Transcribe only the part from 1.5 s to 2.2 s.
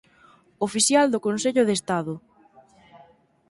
de Estado.